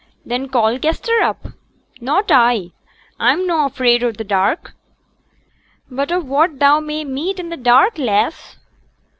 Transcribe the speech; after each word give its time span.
'Then 0.25 0.49
call 0.49 0.79
Kester 0.79 1.21
up.' 1.21 1.45
'Not 1.99 2.31
I. 2.31 2.71
I'm 3.19 3.45
noane 3.45 3.67
afraid 3.67 4.03
o' 4.03 4.11
t' 4.11 4.23
dark.' 4.23 4.71
'But 5.91 6.09
of 6.09 6.25
what 6.27 6.57
thou 6.57 6.79
mayst 6.79 7.07
meet 7.07 7.39
i' 7.39 7.43
t' 7.47 7.55
dark, 7.61 7.99
lass?' 7.99 8.57